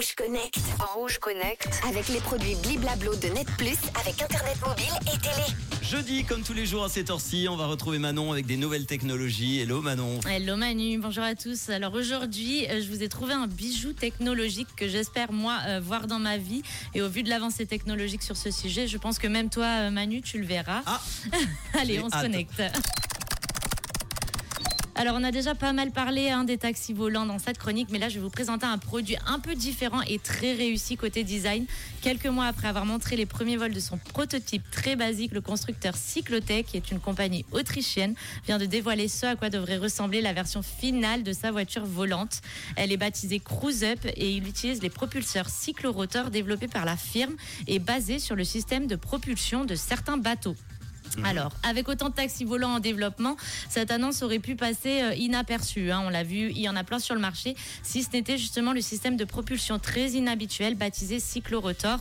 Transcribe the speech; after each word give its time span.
Rouge 0.00 0.14
Connect. 0.14 0.58
Rouge 0.94 1.18
Connect. 1.18 1.68
Avec 1.86 2.08
les 2.08 2.20
produits 2.20 2.54
Bliblablo 2.62 3.14
de 3.16 3.28
Net 3.34 3.46
Plus, 3.58 3.76
avec 4.00 4.22
Internet 4.22 4.56
mobile 4.66 4.94
et 5.02 5.18
télé. 5.18 5.46
Jeudi, 5.82 6.24
comme 6.24 6.40
tous 6.40 6.54
les 6.54 6.64
jours 6.64 6.84
à 6.84 6.88
cette 6.88 7.10
heure-ci, 7.10 7.48
on 7.50 7.56
va 7.56 7.66
retrouver 7.66 7.98
Manon 7.98 8.32
avec 8.32 8.46
des 8.46 8.56
nouvelles 8.56 8.86
technologies. 8.86 9.60
Hello 9.60 9.82
Manon. 9.82 10.18
Hello 10.26 10.56
Manu, 10.56 10.96
bonjour 10.96 11.22
à 11.22 11.34
tous. 11.34 11.68
Alors 11.68 11.92
aujourd'hui, 11.92 12.66
euh, 12.70 12.80
je 12.80 12.88
vous 12.88 13.02
ai 13.02 13.10
trouvé 13.10 13.34
un 13.34 13.46
bijou 13.46 13.92
technologique 13.92 14.68
que 14.74 14.88
j'espère 14.88 15.32
moi 15.32 15.58
euh, 15.66 15.80
voir 15.80 16.06
dans 16.06 16.18
ma 16.18 16.38
vie. 16.38 16.62
Et 16.94 17.02
au 17.02 17.10
vu 17.10 17.22
de 17.22 17.28
l'avancée 17.28 17.66
technologique 17.66 18.22
sur 18.22 18.38
ce 18.38 18.50
sujet, 18.50 18.86
je 18.86 18.96
pense 18.96 19.18
que 19.18 19.26
même 19.26 19.50
toi 19.50 19.66
euh, 19.66 19.90
Manu, 19.90 20.22
tu 20.22 20.38
le 20.38 20.46
verras. 20.46 20.80
Ah, 20.86 20.98
Allez, 21.78 22.00
on 22.00 22.08
se 22.08 22.14
hâte. 22.14 22.22
connecte. 22.22 22.62
Alors, 25.00 25.16
on 25.18 25.24
a 25.24 25.30
déjà 25.30 25.54
pas 25.54 25.72
mal 25.72 25.92
parlé 25.92 26.28
hein, 26.28 26.44
des 26.44 26.58
taxis 26.58 26.92
volants 26.92 27.24
dans 27.24 27.38
cette 27.38 27.56
chronique, 27.56 27.88
mais 27.90 27.98
là, 27.98 28.10
je 28.10 28.16
vais 28.16 28.20
vous 28.20 28.28
présenter 28.28 28.66
un 28.66 28.76
produit 28.76 29.16
un 29.26 29.38
peu 29.38 29.54
différent 29.54 30.02
et 30.02 30.18
très 30.18 30.52
réussi 30.52 30.98
côté 30.98 31.24
design. 31.24 31.64
Quelques 32.02 32.26
mois 32.26 32.44
après 32.44 32.68
avoir 32.68 32.84
montré 32.84 33.16
les 33.16 33.24
premiers 33.24 33.56
vols 33.56 33.72
de 33.72 33.80
son 33.80 33.96
prototype 33.96 34.62
très 34.70 34.96
basique, 34.96 35.32
le 35.32 35.40
constructeur 35.40 35.96
Cyclotech, 35.96 36.66
qui 36.66 36.76
est 36.76 36.90
une 36.90 37.00
compagnie 37.00 37.46
autrichienne, 37.50 38.14
vient 38.44 38.58
de 38.58 38.66
dévoiler 38.66 39.08
ce 39.08 39.24
à 39.24 39.36
quoi 39.36 39.48
devrait 39.48 39.78
ressembler 39.78 40.20
la 40.20 40.34
version 40.34 40.60
finale 40.60 41.22
de 41.22 41.32
sa 41.32 41.50
voiture 41.50 41.86
volante. 41.86 42.42
Elle 42.76 42.92
est 42.92 42.98
baptisée 42.98 43.40
Cruise 43.40 43.82
Up 43.84 44.00
et 44.04 44.32
il 44.32 44.46
utilise 44.46 44.82
les 44.82 44.90
propulseurs 44.90 45.48
cyclorotors 45.48 46.28
développés 46.30 46.68
par 46.68 46.84
la 46.84 46.98
firme 46.98 47.36
et 47.66 47.78
basés 47.78 48.18
sur 48.18 48.36
le 48.36 48.44
système 48.44 48.86
de 48.86 48.96
propulsion 48.96 49.64
de 49.64 49.76
certains 49.76 50.18
bateaux. 50.18 50.56
Alors, 51.24 51.52
avec 51.62 51.88
autant 51.88 52.08
de 52.08 52.14
taxis 52.14 52.44
volants 52.44 52.74
en 52.74 52.80
développement, 52.80 53.36
cette 53.68 53.90
annonce 53.90 54.22
aurait 54.22 54.38
pu 54.38 54.56
passer 54.56 55.02
euh, 55.02 55.14
inaperçue. 55.14 55.90
hein. 55.90 56.02
On 56.06 56.10
l'a 56.10 56.22
vu, 56.22 56.50
il 56.50 56.58
y 56.60 56.68
en 56.68 56.76
a 56.76 56.84
plein 56.84 56.98
sur 56.98 57.14
le 57.14 57.20
marché, 57.20 57.56
si 57.82 58.02
ce 58.02 58.10
n'était 58.12 58.38
justement 58.38 58.72
le 58.72 58.80
système 58.80 59.16
de 59.16 59.24
propulsion 59.24 59.78
très 59.78 60.10
inhabituel 60.10 60.74
baptisé 60.74 61.20
cyclorotor. 61.20 61.98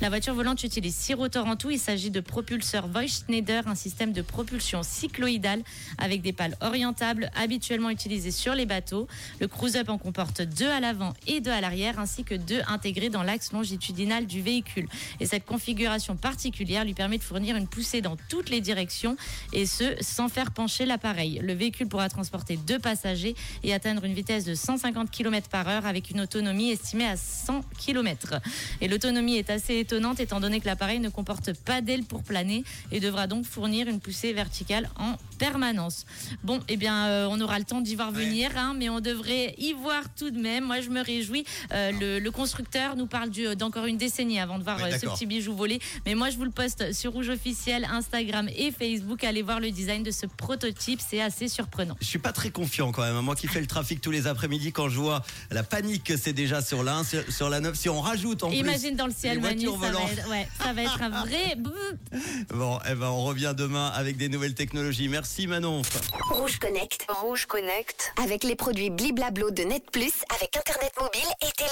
La 0.00 0.08
voiture 0.08 0.32
volante 0.32 0.64
utilise 0.64 0.96
six 0.96 1.12
rotors 1.12 1.44
en 1.44 1.56
tout. 1.56 1.68
Il 1.68 1.78
s'agit 1.78 2.10
de 2.10 2.20
propulseurs 2.20 2.88
Voigt-Schneider, 2.88 3.68
un 3.68 3.74
système 3.74 4.14
de 4.14 4.22
propulsion 4.22 4.82
cycloïdale 4.82 5.62
avec 5.98 6.22
des 6.22 6.32
pales 6.32 6.56
orientables 6.62 7.30
habituellement 7.36 7.90
utilisées 7.90 8.30
sur 8.30 8.54
les 8.54 8.64
bateaux. 8.64 9.08
Le 9.40 9.46
Cruise 9.46 9.76
Up 9.76 9.90
en 9.90 9.98
comporte 9.98 10.40
deux 10.40 10.70
à 10.70 10.80
l'avant 10.80 11.12
et 11.26 11.42
deux 11.42 11.50
à 11.50 11.60
l'arrière, 11.60 11.98
ainsi 11.98 12.24
que 12.24 12.34
deux 12.34 12.62
intégrés 12.66 13.10
dans 13.10 13.22
l'axe 13.22 13.52
longitudinal 13.52 14.24
du 14.24 14.40
véhicule. 14.40 14.88
Et 15.20 15.26
cette 15.26 15.44
configuration 15.44 16.16
particulière 16.16 16.86
lui 16.86 16.94
permet 16.94 17.18
de 17.18 17.22
fournir 17.22 17.54
une 17.56 17.68
poussée 17.68 18.00
dans 18.00 18.16
toutes 18.30 18.48
les 18.48 18.62
directions 18.62 19.18
et 19.52 19.66
ce 19.66 19.84
sans 20.00 20.30
faire 20.30 20.52
pencher 20.52 20.86
l'appareil. 20.86 21.42
Le 21.44 21.52
véhicule 21.52 21.88
pourra 21.88 22.08
transporter 22.08 22.56
deux 22.56 22.78
passagers 22.78 23.34
et 23.64 23.74
atteindre 23.74 24.06
une 24.06 24.14
vitesse 24.14 24.46
de 24.46 24.54
150 24.54 25.10
km 25.10 25.50
par 25.50 25.68
heure 25.68 25.84
avec 25.84 26.08
une 26.08 26.22
autonomie 26.22 26.70
estimée 26.70 27.06
à 27.06 27.18
100 27.18 27.60
km. 27.78 28.40
Et 28.80 28.88
l'autonomie 28.88 29.36
est 29.36 29.50
assez 29.50 29.74
étonnante 29.74 29.89
étant 29.94 30.40
donné 30.40 30.60
que 30.60 30.66
l'appareil 30.66 31.00
ne 31.00 31.08
comporte 31.08 31.52
pas 31.54 31.80
d'aile 31.80 32.04
pour 32.04 32.22
planer 32.22 32.64
et 32.92 33.00
devra 33.00 33.26
donc 33.26 33.44
fournir 33.44 33.88
une 33.88 34.00
poussée 34.00 34.32
verticale 34.32 34.88
en 34.96 35.16
permanence. 35.38 36.04
Bon, 36.44 36.60
eh 36.68 36.76
bien, 36.76 37.06
euh, 37.06 37.26
on 37.30 37.40
aura 37.40 37.58
le 37.58 37.64
temps 37.64 37.80
d'y 37.80 37.96
voir 37.96 38.12
venir, 38.12 38.50
hein, 38.56 38.74
mais 38.76 38.88
on 38.88 39.00
devrait 39.00 39.54
y 39.58 39.72
voir 39.72 40.02
tout 40.16 40.30
de 40.30 40.38
même. 40.38 40.64
Moi, 40.64 40.80
je 40.80 40.90
me 40.90 41.02
réjouis. 41.02 41.44
Euh, 41.72 41.92
le, 41.98 42.18
le 42.18 42.30
constructeur 42.30 42.96
nous 42.96 43.06
parle 43.06 43.30
du- 43.30 43.56
d'encore 43.56 43.86
une 43.86 43.96
décennie 43.96 44.38
avant 44.38 44.58
de 44.58 44.64
voir 44.64 44.76
Ouais, 44.80 44.92
euh, 44.94 44.98
ce 44.98 45.06
petit 45.06 45.26
bijou 45.26 45.54
volé. 45.54 45.80
Mais 46.06 46.14
moi, 46.14 46.30
je 46.30 46.36
vous 46.36 46.44
le 46.44 46.50
poste 46.50 46.92
sur 46.92 47.12
Rouge 47.12 47.28
Officiel, 47.30 47.84
Instagram 47.90 48.48
et 48.56 48.70
Facebook. 48.70 49.24
Allez 49.24 49.42
voir 49.42 49.60
le 49.60 49.70
design 49.70 50.02
de 50.02 50.10
ce 50.10 50.26
prototype, 50.26 51.00
c'est 51.06 51.20
assez 51.20 51.48
surprenant. 51.48 51.96
je 52.00 52.06
suis 52.06 52.18
pas 52.18 52.32
très 52.32 52.50
confiant 52.50 52.92
quand 52.92 53.02
même. 53.02 53.18
Moi 53.20 53.34
qui 53.34 53.48
fais 53.48 53.60
le 53.60 53.66
trafic 53.66 54.00
tous 54.00 54.10
les 54.10 54.26
après-midi, 54.26 54.72
quand 54.72 54.88
je 54.88 54.98
vois 55.00 55.22
la 55.50 55.62
panique 55.62 56.04
que 56.04 56.16
c'est 56.16 56.32
déjà 56.32 56.62
sur 56.62 56.82
la 56.82 56.96
1, 56.98 57.04
sur, 57.04 57.32
sur 57.32 57.48
la 57.50 57.60
9, 57.60 57.74
si 57.76 57.88
on 57.88 58.00
rajoute 58.00 58.42
en 58.44 58.50
Imagine 58.50 58.96
dans 58.96 59.06
le 59.06 59.10
les 59.12 59.16
ciel, 59.16 59.38
voitures 59.40 59.76
ça 59.80 59.92
va, 59.92 60.02
être, 60.12 60.28
ouais, 60.28 60.48
ça 60.62 60.72
va 60.72 60.82
être 60.82 61.02
un 61.02 61.10
vrai. 61.10 61.56
Bon, 62.54 62.78
eh 62.88 62.94
ben 62.94 63.08
on 63.08 63.24
revient 63.24 63.54
demain 63.56 63.88
avec 63.88 64.16
des 64.16 64.28
nouvelles 64.28 64.54
technologies. 64.54 65.08
Merci 65.08 65.46
Manon. 65.46 65.82
Rouge 66.30 66.58
Connect. 66.58 67.06
Rouge 67.08 67.46
Connect. 67.46 68.12
Avec 68.22 68.44
les 68.44 68.56
produits 68.56 68.90
Bliblablo 68.90 69.50
de 69.50 69.62
Net 69.62 69.90
Plus, 69.90 70.12
avec 70.34 70.56
Internet 70.56 70.92
mobile 71.00 71.28
et 71.42 71.52
télé. 71.56 71.68